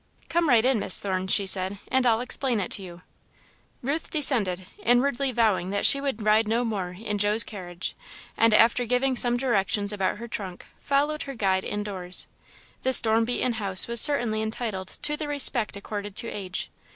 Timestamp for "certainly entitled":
14.01-14.97